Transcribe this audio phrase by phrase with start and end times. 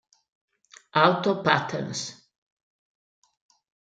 [0.93, 2.01] Auto Patterns".